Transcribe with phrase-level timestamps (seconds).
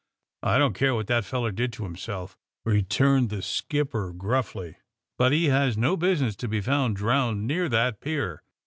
[0.41, 4.77] I don't care what the feller did to himself," returned the skipper grnffly,
[5.19, 8.41] *^bnt he has no business to be found drowned near that pier.